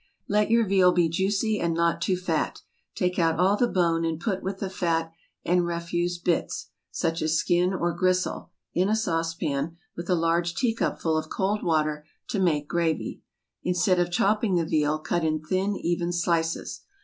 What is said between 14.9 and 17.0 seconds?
cut in thin, even slices.